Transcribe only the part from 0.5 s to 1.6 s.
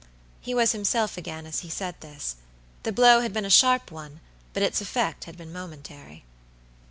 was himself again as